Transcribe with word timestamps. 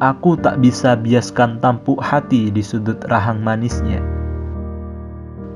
Aku 0.00 0.32
tak 0.40 0.64
bisa 0.64 0.96
biaskan 0.96 1.60
tampuk 1.60 2.00
hati 2.00 2.48
di 2.48 2.64
sudut 2.64 2.96
rahang 3.12 3.44
manisnya. 3.44 4.00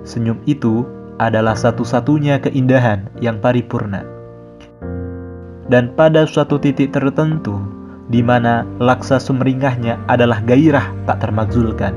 Senyum 0.04 0.36
itu 0.44 0.84
adalah 1.16 1.56
satu-satunya 1.56 2.44
keindahan 2.44 3.08
yang 3.24 3.40
paripurna. 3.40 4.04
Dan 5.64 5.96
pada 5.96 6.28
suatu 6.28 6.60
titik 6.60 6.92
tertentu, 6.92 7.56
di 8.12 8.20
mana 8.20 8.68
laksa 8.84 9.16
sumringahnya 9.16 10.04
adalah 10.12 10.44
gairah 10.44 10.92
tak 11.08 11.24
termakzulkan. 11.24 11.96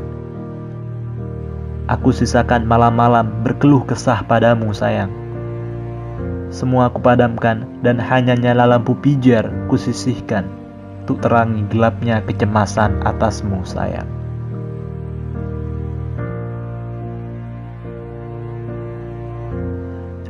Aku 1.92 2.16
sisakan 2.16 2.64
malam-malam 2.64 3.28
berkeluh 3.44 3.84
kesah 3.84 4.24
padamu 4.24 4.72
sayang. 4.72 5.12
Semua 6.48 6.88
kupadamkan 6.96 7.68
dan 7.84 8.00
hanya 8.00 8.40
nyala 8.40 8.72
lampu 8.72 8.96
pijar 8.96 9.52
kusisihkan 9.68 10.67
untuk 11.08 11.24
terangi 11.24 11.64
gelapnya 11.72 12.20
kecemasan 12.28 13.00
atasmu 13.08 13.64
sayang. 13.64 14.12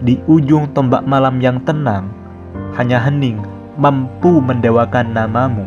Di 0.05 0.21
ujung 0.29 0.69
tombak 0.77 1.01
malam 1.09 1.41
yang 1.41 1.65
tenang, 1.65 2.13
hanya 2.77 3.01
hening 3.01 3.41
mampu 3.81 4.37
mendewakan 4.37 5.17
namamu, 5.17 5.65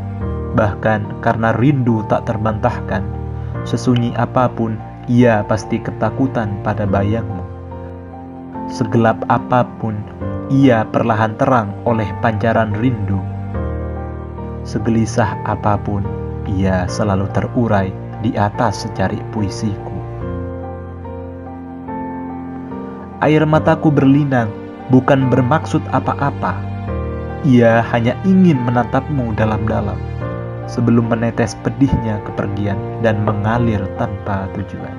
bahkan 0.55 1.03
karena 1.19 1.59
rindu 1.59 2.07
tak 2.07 2.31
terbantahkan. 2.31 3.03
Sesunyi 3.67 4.15
apa 4.15 4.47
pun, 4.47 4.79
ia 5.11 5.43
pasti 5.43 5.83
ketakutan 5.83 6.63
pada 6.63 6.87
bayangmu. 6.87 7.43
Segelap 8.71 9.27
apa 9.27 9.67
pun, 9.83 9.99
ia 10.55 10.87
perlahan 10.87 11.35
terang 11.35 11.75
oleh 11.83 12.07
pancaran 12.23 12.71
rindu 12.79 13.40
Segelisah 14.71 15.35
apa 15.51 15.75
pun, 15.83 16.07
ia 16.47 16.87
selalu 16.87 17.27
terurai 17.35 17.91
di 18.23 18.39
atas 18.39 18.87
secari 18.87 19.19
puisiku. 19.35 19.99
Air 23.19 23.43
mataku 23.51 23.91
berlinang, 23.91 24.47
bukan 24.95 25.27
bermaksud 25.27 25.83
apa-apa. 25.91 26.55
Ia 27.43 27.83
hanya 27.91 28.15
ingin 28.23 28.63
menatapmu 28.63 29.35
dalam-dalam 29.35 29.99
sebelum 30.71 31.11
menetes 31.11 31.59
pedihnya 31.67 32.23
kepergian 32.31 32.79
dan 33.03 33.27
mengalir 33.27 33.83
tanpa 33.99 34.47
tujuan. 34.55 34.95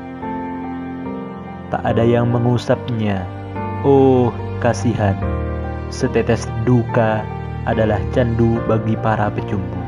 Tak 1.72 1.80
ada 1.88 2.04
yang 2.04 2.28
mengusapnya. 2.28 3.24
Oh, 3.88 4.36
kasihan. 4.60 5.16
Setetes 5.88 6.44
duka 6.68 7.24
adalah 7.66 8.02
candu 8.14 8.62
bagi 8.70 8.94
para 8.98 9.30
pecumbu. 9.34 9.81